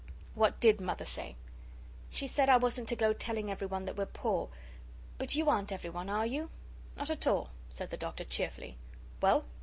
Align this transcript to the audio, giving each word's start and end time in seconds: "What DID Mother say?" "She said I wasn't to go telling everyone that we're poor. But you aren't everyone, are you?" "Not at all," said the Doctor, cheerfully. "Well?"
"What 0.33 0.59
DID 0.59 0.81
Mother 0.81 1.05
say?" 1.05 1.35
"She 2.09 2.25
said 2.25 2.49
I 2.49 2.57
wasn't 2.57 2.89
to 2.89 2.95
go 2.95 3.13
telling 3.13 3.51
everyone 3.51 3.85
that 3.85 3.95
we're 3.95 4.07
poor. 4.07 4.49
But 5.19 5.35
you 5.35 5.47
aren't 5.47 5.71
everyone, 5.71 6.09
are 6.09 6.25
you?" 6.25 6.49
"Not 6.95 7.11
at 7.11 7.27
all," 7.27 7.51
said 7.69 7.91
the 7.91 7.97
Doctor, 7.97 8.23
cheerfully. 8.23 8.79
"Well?" 9.21 9.45